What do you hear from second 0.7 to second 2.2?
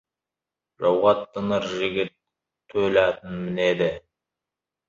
Жауға аттанар жігіт